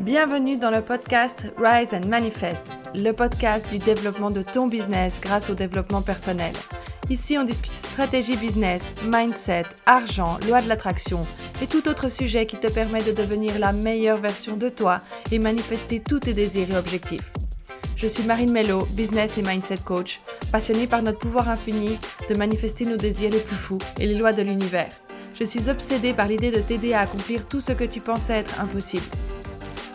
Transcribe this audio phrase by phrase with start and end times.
[0.00, 5.50] Bienvenue dans le podcast Rise and Manifest, le podcast du développement de ton business grâce
[5.50, 6.54] au développement personnel.
[7.10, 11.26] Ici, on discute stratégie business, mindset, argent, loi de l'attraction
[11.62, 15.00] et tout autre sujet qui te permet de devenir la meilleure version de toi
[15.32, 17.30] et manifester tous tes désirs et objectifs.
[17.94, 21.98] Je suis Marine Mello, business et mindset coach, passionnée par notre pouvoir infini
[22.30, 24.92] de manifester nos désirs les plus fous et les lois de l'univers.
[25.38, 28.60] Je suis obsédée par l'idée de t'aider à accomplir tout ce que tu pensais être
[28.62, 29.04] impossible.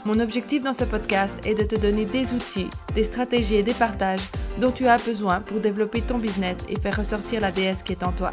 [0.05, 3.73] Mon objectif dans ce podcast est de te donner des outils, des stratégies et des
[3.73, 4.22] partages
[4.62, 8.04] dont tu as besoin pour développer ton business et faire ressortir la déesse qui est
[8.04, 8.32] en toi.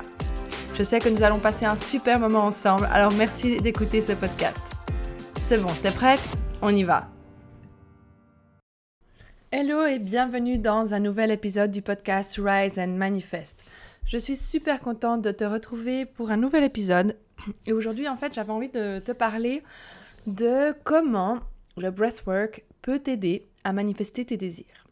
[0.75, 4.59] Je sais que nous allons passer un super moment ensemble, alors merci d'écouter ce podcast.
[5.41, 6.37] C'est bon, t'es prête?
[6.61, 7.09] On y va.
[9.51, 13.65] Hello et bienvenue dans un nouvel épisode du podcast Rise and Manifest.
[14.05, 17.17] Je suis super contente de te retrouver pour un nouvel épisode.
[17.67, 19.63] Et aujourd'hui, en fait, j'avais envie de te parler
[20.27, 21.39] de comment
[21.77, 24.83] le breathwork peut t'aider à manifester tes désirs.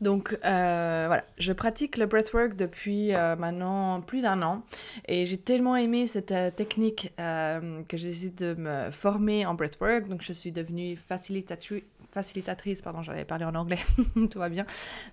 [0.00, 4.62] Donc euh, voilà, je pratique le breathwork depuis euh, maintenant plus d'un an
[5.06, 10.08] et j'ai tellement aimé cette euh, technique que j'ai décidé de me former en breathwork.
[10.08, 11.82] Donc je suis devenue facilitatrice,
[12.12, 13.78] facilitatrice pardon, j'allais parler en anglais,
[14.30, 14.66] tout va bien,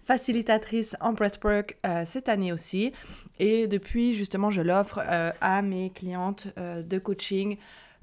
[0.05, 2.93] facilitatrice en breathwork cette année aussi.
[3.39, 7.57] Et depuis, justement, je l'offre à mes clientes de coaching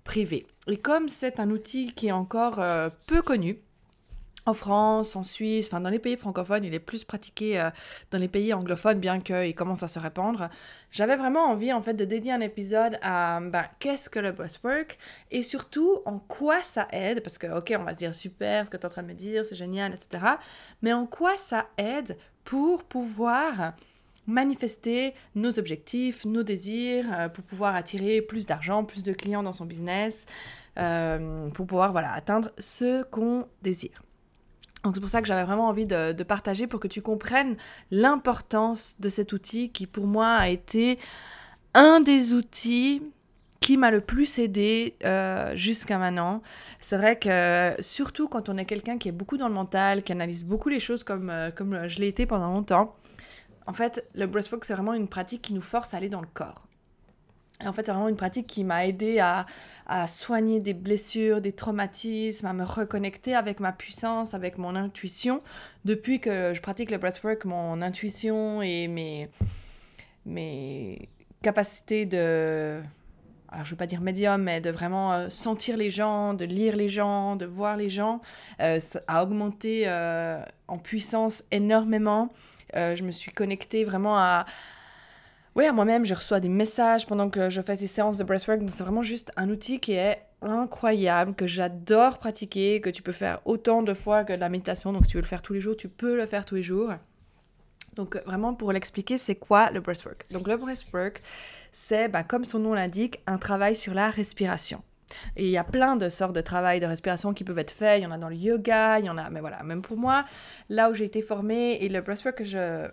[0.05, 0.47] privé.
[0.69, 3.59] Et comme c'est un outil qui est encore euh, peu connu,
[4.45, 7.71] en France, en Suisse, enfin dans les pays francophones, il est plus pratiqué euh,
[8.11, 10.49] dans les pays anglophones, bien qu'il commence à se répandre.
[10.91, 14.99] J'avais vraiment envie en fait de dédier un épisode à ben, qu'est-ce que le breathwork
[15.31, 18.71] et surtout en quoi ça aide, parce que ok on va se dire super, ce
[18.71, 20.25] que tu es en train de me dire, c'est génial, etc.
[20.83, 23.75] Mais en quoi ça aide pour pouvoir
[24.27, 29.53] manifester nos objectifs, nos désirs, euh, pour pouvoir attirer plus d'argent, plus de clients dans
[29.53, 30.27] son business,
[30.79, 34.03] euh, pour pouvoir voilà, atteindre ce qu'on désire.
[34.85, 37.57] Donc c'est pour ça que j'avais vraiment envie de, partager pour que tu comprennes
[37.91, 40.99] l'importance de cet outil qui pour moi a été
[41.75, 43.03] un des outils
[43.61, 46.43] qui m'a le plus aidé euh, jusqu'à maintenant.
[46.81, 50.11] C'est vrai que surtout quand on est quelqu'un qui est beaucoup dans le mental, qui
[50.11, 52.97] analyse beaucoup les choses comme, comme je l'ai été pendant longtemps,
[53.67, 56.27] en fait, le breathwork, c'est vraiment une pratique qui nous force à aller dans le
[56.27, 56.67] corps.
[57.63, 59.47] Et en fait, c'est vraiment une pratique qui m'a aidé à,
[60.07, 65.43] soigner des blessures, des traumatismes, à me reconnecter avec ma puissance, avec mon intuition.
[65.85, 69.29] Depuis que je pratique le breathwork, mon intuition et mes,
[70.25, 71.09] mes
[71.43, 72.81] capacités de...
[73.49, 76.47] Alors, je ne veux pas dire médium, mais de vraiment euh, sentir les gens, de
[76.47, 78.23] lire les gens, de voir les gens,
[78.63, 82.31] euh, a augmenté euh, en puissance énormément.
[82.77, 84.47] Euh, je me suis connectée vraiment à,
[85.57, 86.05] à moi-même.
[86.05, 88.61] Je reçois des messages pendant que je fais ces séances de breathwork.
[88.69, 93.41] C'est vraiment juste un outil qui est incroyable, que j'adore pratiquer, que tu peux faire
[93.45, 94.93] autant de fois que de la méditation.
[94.93, 96.63] Donc si tu veux le faire tous les jours, tu peux le faire tous les
[96.63, 96.93] jours.
[97.95, 100.25] Donc vraiment pour l'expliquer, c'est quoi le breathwork?
[100.33, 101.23] Donc le breathwork,
[101.73, 104.83] c'est, bah, comme son nom l'indique, un travail sur la respiration.
[105.37, 108.01] Et il y a plein de sortes de travail de respiration qui peuvent être faits.
[108.01, 109.97] Il y en a dans le yoga, il y en a, mais voilà, même pour
[109.97, 110.25] moi,
[110.69, 112.89] là où j'ai été formée et le breathwork que je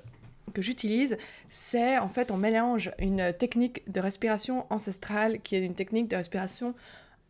[0.53, 1.15] que j'utilise,
[1.49, 6.15] c'est en fait on mélange une technique de respiration ancestrale qui est une technique de
[6.15, 6.73] respiration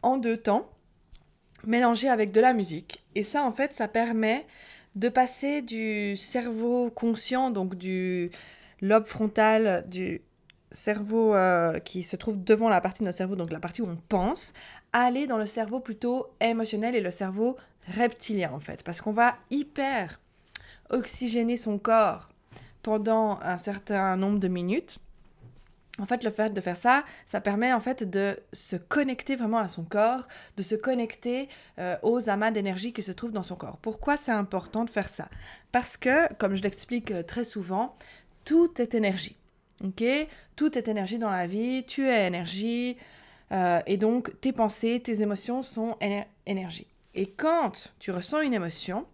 [0.02, 0.70] en deux temps,
[1.66, 3.04] mélangée avec de la musique.
[3.16, 4.46] Et ça en fait, ça permet
[4.96, 8.32] de passer du cerveau conscient, donc du
[8.82, 10.22] lobe frontal du
[10.72, 13.88] cerveau euh, qui se trouve devant la partie de notre cerveau, donc la partie où
[13.88, 14.54] on pense,
[14.94, 17.58] aller dans le cerveau plutôt émotionnel et le cerveau
[17.96, 18.84] reptilien en fait.
[18.84, 20.20] Parce qu'on va hyper
[20.90, 22.30] oxygéner son corps
[22.82, 25.00] pendant un certain nombre de minutes.
[26.00, 29.58] En fait, le fait de faire ça, ça permet en fait de se connecter vraiment
[29.58, 33.56] à son corps, de se connecter euh, aux amas d'énergie qui se trouvent dans son
[33.56, 33.78] corps.
[33.82, 35.28] Pourquoi c'est important de faire ça?
[35.74, 37.96] Parce que, comme je l'explique euh, très souvent,
[38.46, 39.36] tout est énergie.
[39.84, 40.04] Ok?
[40.56, 42.98] Tout est énergie dans la vie, tu es énergie,
[43.52, 45.98] euh, et donc tes pensées, tes émotions sont
[46.46, 46.88] énergie.
[47.16, 49.06] Et quand tu ressens une émotion,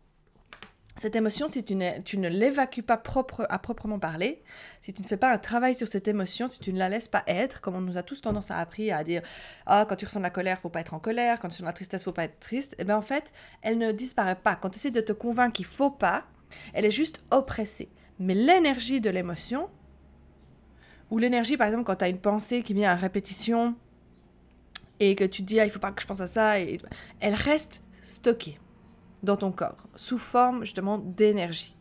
[0.98, 4.42] cette émotion, si tu, tu ne l'évacues pas propre, à proprement parler,
[4.80, 7.10] si tu ne fais pas un travail sur cette émotion, si tu ne la laisses
[7.10, 9.22] pas être, comme on nous a tous tendance à appris à dire
[9.66, 11.64] ah quand tu ressens de la colère, faut pas être en colère, quand tu ressens
[11.64, 14.38] de la tristesse, faut pas être triste, et eh bien en fait, elle ne disparaît
[14.38, 14.56] pas.
[14.56, 16.26] Quand tu essaies de te convaincre qu'il faut pas,
[16.74, 17.90] elle est juste oppressée.
[18.20, 19.70] Mais l'énergie de l'émotion,
[21.12, 23.76] ou l'énergie, par exemple, quand tu as une pensée qui vient à répétition
[25.00, 26.80] et que tu te dis, ah, il faut pas que je pense à ça, et...
[27.20, 28.60] elle reste stockée
[29.24, 31.76] dans ton corps, sous forme justement d'énergie.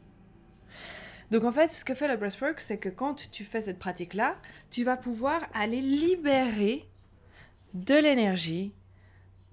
[1.31, 4.37] Donc en fait, ce que fait le breathwork, c'est que quand tu fais cette pratique-là,
[4.71, 6.89] tu vas pouvoir aller libérer
[7.75, 8.73] de l'énergie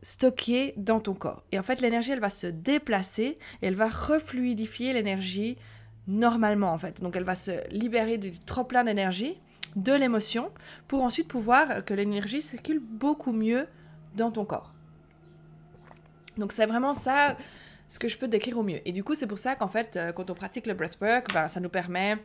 [0.02, 1.44] stockée dans ton corps.
[1.52, 5.58] Et en fait, l'énergie, elle va se déplacer elle va refluidifier l'énergie
[6.08, 7.02] normalement, en fait.
[7.02, 9.40] Donc, elle va se libérer du trop plein d'énergie,
[9.76, 10.52] de l'émotion,
[10.88, 13.68] pour ensuite pouvoir que l'énergie circule beaucoup mieux
[14.16, 14.74] dans ton corps.
[16.38, 17.38] Donc, c'est vraiment ça
[17.88, 18.80] ce que je peux décrire au mieux.
[18.86, 21.50] Et du coup, c'est pour ça qu'en fait, euh, quand on pratique le breathwork, ben,
[21.50, 22.18] ça nous permet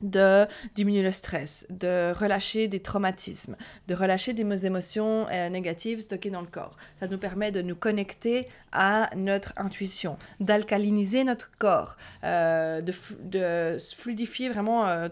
[0.00, 3.56] de diminuer le stress, de relâcher des traumatismes,
[3.88, 6.76] de relâcher des émotions euh, négatives stockées dans le corps.
[7.00, 14.48] Ça nous permet de nous connecter à notre intuition, d'alcaliniser notre corps, euh, de, fluidifier
[14.48, 15.08] vraiment euh,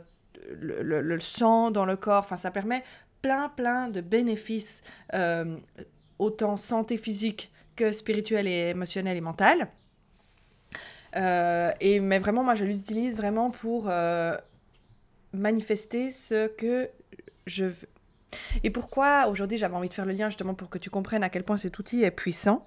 [0.49, 2.25] le, le, sang dans le corps.
[2.25, 2.83] Enfin, ça permet
[3.23, 4.83] plein, plein de bénéfices,
[6.19, 9.69] autant santé physique que spirituelle et émotionnelle et mentale.
[11.81, 13.91] et, mais vraiment, moi, je l'utilise vraiment pour
[15.33, 16.91] manifester ce que
[17.47, 17.89] je veux.
[18.63, 21.31] Et pourquoi aujourd'hui j'avais envie de faire le lien justement pour que tu comprennes à
[21.31, 22.67] quel point cet outil est puissant,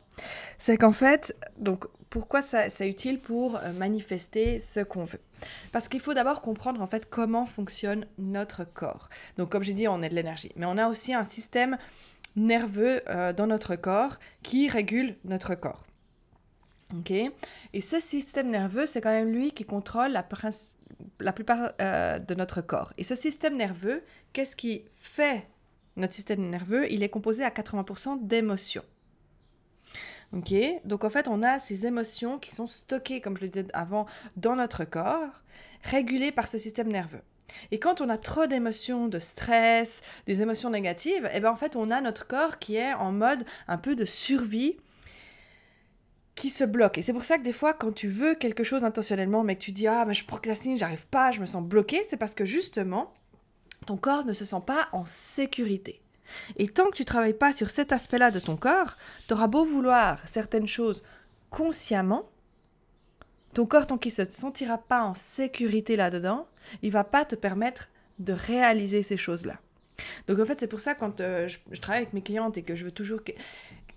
[0.57, 5.21] c'est qu'en fait, donc pourquoi ça, c'est utile pour euh, manifester ce qu'on veut
[5.71, 9.09] Parce qu'il faut d'abord comprendre en fait comment fonctionne notre corps.
[9.37, 11.77] Donc comme j'ai dit, on est de l'énergie, mais on a aussi un système
[12.35, 15.87] nerveux euh, dans notre corps qui régule notre corps.
[16.97, 17.11] Ok?
[17.11, 22.59] Et ce système nerveux, c'est quand même lui qui contrôle la, plupart euh, de notre
[22.59, 22.91] corps.
[22.97, 24.03] Et ce système nerveux,
[24.33, 25.47] qu'est-ce qui fait
[25.95, 26.91] notre système nerveux?
[26.91, 28.83] Il est composé à 80% d'émotions.
[30.33, 30.53] Ok,
[30.85, 34.05] donc en fait, on a ces émotions qui sont stockées, comme je le disais avant,
[34.37, 35.43] dans notre corps,
[35.83, 37.21] régulées par ce système nerveux.
[37.71, 41.57] Et quand on a trop d'émotions, de stress, des émotions négatives, et eh ben en
[41.57, 44.77] fait, on a notre corps qui est en mode un peu de survie
[46.35, 46.97] qui se bloque.
[46.97, 49.61] Et c'est pour ça que des fois, quand tu veux quelque chose intentionnellement, mais que
[49.61, 52.45] tu dis Ah, mais je procrastine, j'arrive pas, je me sens bloqué, c'est parce que
[52.45, 53.13] justement,
[53.85, 56.01] ton corps ne se sent pas en sécurité.
[56.57, 58.95] Et tant que tu travailles pas sur cet aspect-là de ton corps,
[59.27, 61.03] tu auras beau vouloir certaines choses
[61.49, 62.29] consciemment,
[63.53, 66.47] ton corps, tant qu'il ne se sentira pas en sécurité là-dedans,
[66.81, 67.89] il va pas te permettre
[68.19, 69.59] de réaliser ces choses-là.
[70.27, 72.75] Donc en fait, c'est pour ça quand euh, je, travaille avec mes clientes et que
[72.75, 73.21] je veux toujours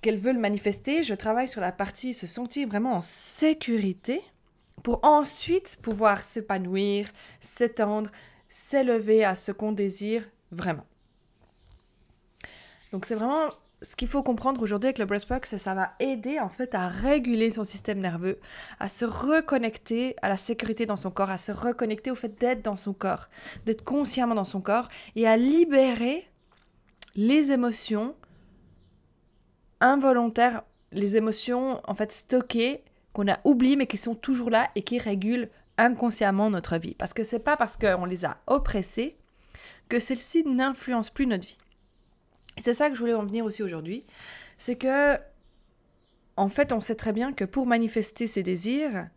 [0.00, 4.22] qu'elles veulent manifester, je travaille sur la partie se sentir vraiment en sécurité
[4.82, 7.08] pour ensuite pouvoir s'épanouir,
[7.40, 8.10] s'étendre,
[8.48, 10.86] s'élever à ce qu'on désire vraiment.
[12.94, 13.48] Donc c'est vraiment
[13.82, 16.86] ce qu'il faut comprendre aujourd'hui avec le breathwork, c'est ça va aider en fait à
[16.86, 18.38] réguler son système nerveux,
[18.78, 22.62] à se reconnecter à la sécurité dans son corps, à se reconnecter au fait d'être
[22.62, 23.28] dans son corps,
[23.66, 24.86] d'être consciemment dans son corps
[25.16, 26.30] et à libérer
[27.16, 28.14] les émotions
[29.80, 30.62] involontaires,
[30.92, 35.00] les émotions en fait stockées qu'on a oubliées mais qui sont toujours là et qui
[35.00, 35.48] régulent
[35.78, 36.94] inconsciemment notre vie.
[36.94, 39.16] Parce que c'est pas parce qu'on les a oppressées
[39.88, 41.58] que celles-ci n'influencent plus notre vie.
[42.56, 44.04] C'est ça que je voulais en venir aussi aujourd'hui,
[44.58, 45.18] c'est que
[46.36, 49.08] en fait, on sait très bien que pour manifester ses désirs,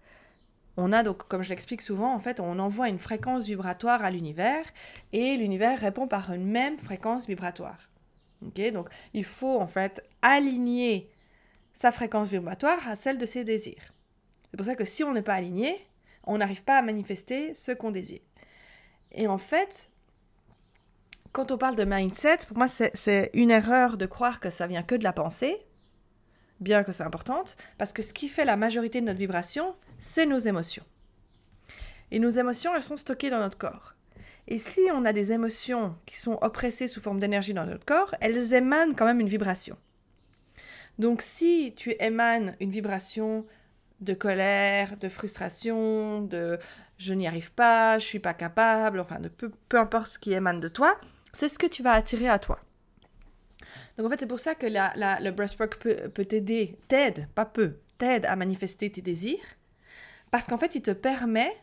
[0.78, 4.12] on a donc, comme je l'explique souvent, en fait, on envoie une fréquence vibratoire à
[4.12, 4.66] l'univers
[5.12, 7.90] et l'univers répond par une même fréquence vibratoire.
[8.42, 11.10] Donc, il faut en fait aligner
[11.74, 13.94] sa fréquence vibratoire à celle de ses désirs.
[14.52, 15.76] C'est pour ça que si on n'est pas aligné,
[16.24, 18.22] on n'arrive pas à manifester ce qu'on désire.
[19.12, 19.90] Et en fait,
[21.38, 24.82] quand on parle de mindset, pour moi, c'est une erreur de croire que ça vient
[24.82, 25.56] que de la pensée,
[26.60, 30.26] bien que c'est importante, parce que ce qui fait la majorité de notre vibration, c'est
[30.26, 30.84] nos émotions.
[32.10, 33.94] Et nos émotions, elles sont stockées dans notre corps.
[34.48, 38.16] Et si on a des émotions qui sont oppressées sous forme d'énergie dans notre corps,
[38.20, 39.78] elles émanent quand même une vibration.
[40.98, 43.46] Donc si tu émanes une vibration
[44.02, 46.58] de colère, de frustration, de
[46.98, 50.60] je n'y arrive pas, je suis pas capable, enfin de peu, importe ce qui émane
[50.60, 51.00] de toi,
[51.38, 52.60] c'est ce que tu vas attirer à toi.
[53.98, 57.78] Donc en fait c'est pour ça que le breathwork peut, peut t'aider, t'aide, pas peu,
[58.00, 59.46] t'aide à manifester tes désirs,
[60.32, 61.56] parce qu'en fait il te permet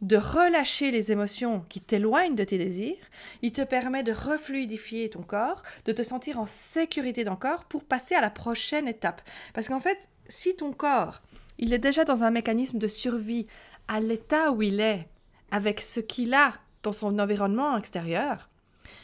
[0.00, 2.96] de relâcher les émotions qui t'éloignent de tes désirs,
[3.42, 7.84] il te permet de refluidifier ton corps, de te sentir en sécurité dans corps pour
[7.84, 9.22] passer à la prochaine étape.
[9.52, 11.20] Parce qu'en fait, si ton corps,
[11.58, 13.46] il est déjà dans un mécanisme de survie
[13.88, 15.06] à l'état où il est,
[15.50, 18.49] avec ce qu'il a dans son environnement extérieur,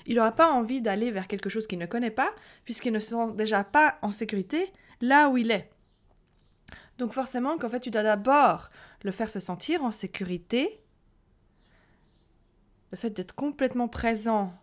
[0.06, 2.34] il n'aura pas envie d'aller vers quelque chose qu'il ne connaît pas,
[2.64, 5.70] puisqu'il ne se sent déjà pas en sécurité là où il est.
[6.98, 8.70] Donc forcément qu'en fait tu dois d'abord
[9.02, 10.80] le faire se sentir en sécurité
[12.90, 14.54] le fait d'être complètement présent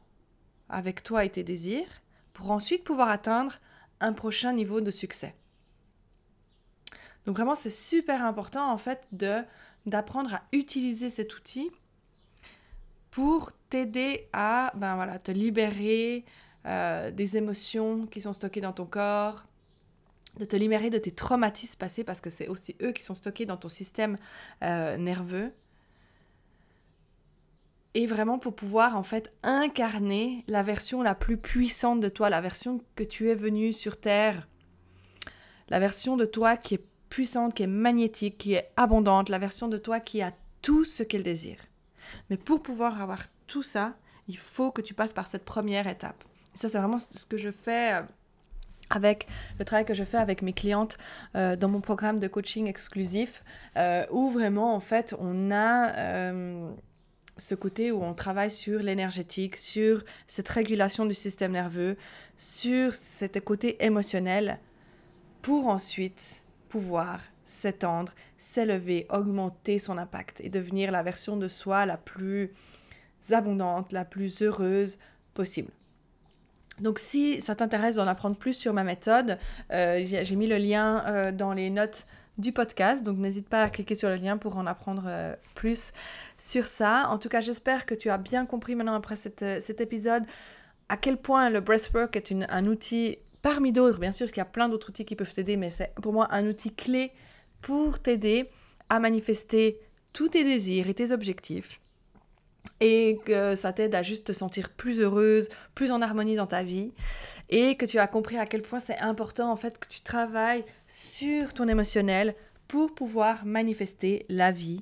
[0.70, 3.60] avec toi et tes désirs pour ensuite pouvoir atteindre
[4.00, 5.36] un prochain niveau de succès.
[7.26, 9.08] Donc vraiment, c'est super important en fait
[9.86, 11.70] d'apprendre à utiliser cet outil
[13.14, 16.26] pour t'aider à ben voilà, te libérer
[16.66, 19.46] euh, des émotions qui sont stockées dans ton corps,
[20.40, 23.46] de te libérer de tes traumatismes passés parce que c'est aussi eux qui sont stockés
[23.46, 24.18] dans ton système
[24.64, 25.54] euh, nerveux.
[27.94, 32.42] Et vraiment pour pouvoir en fait incarner la version la plus puissante de toi, la
[32.42, 34.48] version que tu es venu sur Terre,
[35.70, 39.68] la version de toi qui est puissante, qui est magnétique, qui est abondante, la version
[39.68, 40.32] de toi qui a
[40.64, 41.60] tout ce qu'elle désire.
[42.30, 43.96] Mais pour pouvoir avoir tout ça,
[44.28, 46.24] il faut que tu passes par cette première étape.
[46.56, 48.02] Et ça, c'est vraiment ce que je fais euh,
[48.90, 49.28] avec
[49.60, 50.98] le travail que je fais avec mes clientes
[51.36, 53.44] euh, dans mon programme de coaching exclusif,
[53.78, 56.32] euh, où vraiment, en fait, on a
[57.38, 61.98] ce côté où on travaille sur l'énergétique, sur cette régulation du système nerveux,
[62.38, 64.60] sur cet côté émotionnel,
[65.42, 71.98] pour ensuite pouvoir s'étendre, s'élever, augmenter son impact et devenir la version de soi la
[71.98, 72.52] plus
[73.32, 74.98] abondante, la plus heureuse
[75.34, 75.72] possible.
[76.80, 79.38] Donc si ça t'intéresse d'en apprendre plus sur ma méthode,
[79.72, 82.08] euh, j'ai mis le lien euh, dans les notes
[82.40, 85.92] du podcast, donc n'hésite pas à cliquer sur le lien pour en apprendre euh, plus
[86.40, 87.08] sur ça.
[87.10, 90.24] En tout cas, j'espère que tu as bien compris maintenant après cet épisode
[90.90, 94.00] à quel point le breathwork est un outil parmi d'autres.
[94.00, 96.28] Bien sûr qu'il y a plein d'autres outils qui peuvent t'aider, mais c'est pour moi
[96.32, 97.12] un outil clé
[97.64, 98.50] pour t'aider
[98.90, 99.80] à manifester
[100.12, 101.80] tous tes désirs et tes objectifs
[102.80, 106.64] et que ça t'aide à juste te sentir plus heureuse, plus en harmonie dans ta
[106.64, 106.92] vie
[107.50, 110.64] et que tu as compris à quel point c'est important en fait que tu travailles
[110.86, 112.36] sur ton émotionnel
[112.68, 114.82] pour pouvoir manifester la vie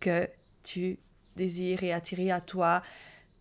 [0.00, 0.28] que
[0.62, 0.98] tu
[1.36, 2.82] désires et attirer à toi,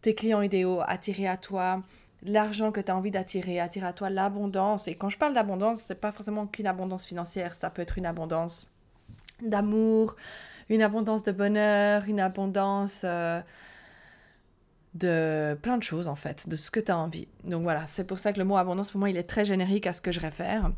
[0.02, 1.82] tes clients idéaux, attirer à toi
[2.24, 4.88] l'argent que tu as envie d'attirer, attirer à toi l'abondance.
[4.88, 8.06] Et quand je parle d'abondance, c'est pas forcément qu'une abondance financière, ça peut être une
[8.06, 8.68] abondance
[9.50, 10.15] d'amour,
[10.69, 13.41] une abondance de bonheur, une abondance euh,
[14.95, 17.27] de plein de choses en fait, de ce que tu as envie.
[17.43, 19.88] Donc voilà, c'est pour ça que le mot abondance pour moi il est très générique
[19.88, 20.71] à ce que je réfère.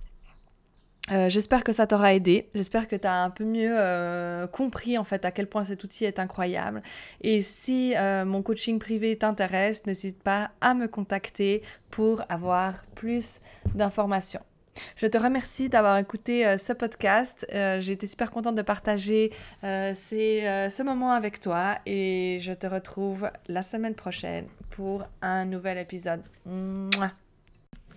[1.12, 4.98] Euh, j'espère que ça t'aura aidé, j'espère que tu as un peu mieux euh, compris
[4.98, 6.81] en fait à quel point cet outil est incroyable.
[7.22, 7.93] Et si
[8.25, 13.39] mon coaching privé t'intéresse, n'hésite pas à me contacter pour avoir plus
[13.75, 14.41] d'informations.
[14.96, 17.46] Je te remercie d'avoir écouté euh, ce podcast.
[17.53, 19.32] Euh, j'ai été super contente de partager
[19.63, 25.77] euh, ce moment avec toi et je te retrouve la semaine prochaine pour un nouvel
[25.77, 26.22] épisode.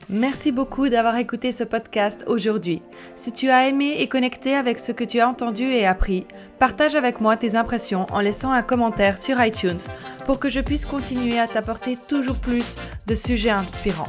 [0.09, 2.83] Merci beaucoup d'avoir écouté ce podcast aujourd'hui.
[3.15, 6.27] Si tu as aimé et connecté avec ce que tu as entendu et appris,
[6.59, 9.81] partage avec moi tes impressions en laissant un commentaire sur iTunes
[10.25, 14.09] pour que je puisse continuer à t'apporter toujours plus de sujets inspirants.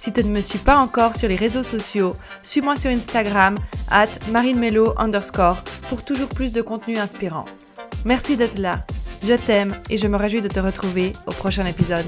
[0.00, 3.58] Si tu ne me suis pas encore sur les réseaux sociaux, suis-moi sur Instagram,
[3.90, 7.44] at marinemelo underscore, pour toujours plus de contenu inspirant.
[8.06, 8.80] Merci d'être là.
[9.22, 12.06] Je t'aime et je me réjouis de te retrouver au prochain épisode.